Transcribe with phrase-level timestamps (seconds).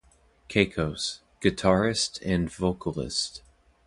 [0.49, 3.43] Keikos- Guitarist and vocalist.